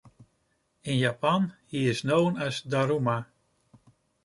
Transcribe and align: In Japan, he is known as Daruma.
In 0.83 0.97
Japan, 0.97 1.53
he 1.67 1.87
is 1.87 2.03
known 2.03 2.35
as 2.39 2.63
Daruma. 2.63 3.27